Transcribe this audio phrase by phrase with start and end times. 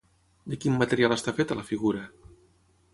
[0.53, 2.03] De quin material està feta la figura?